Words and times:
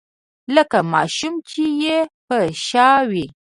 لکه 0.55 0.79
ماشوم 0.93 1.33
چې 1.49 1.63
يې 1.83 1.97
په 2.27 2.37
شا 2.65 2.89
وي. 3.09 3.25